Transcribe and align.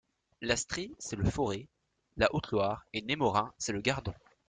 L'Astrée, 0.41 0.89
c'est 0.97 1.15
le 1.15 1.25
Forez, 1.29 1.67
la 2.17 2.33
Haute-Loire, 2.33 2.87
et 2.91 3.03
Némorin, 3.03 3.53
c'est 3.59 3.71
le 3.71 3.81
Gardon. 3.81 4.15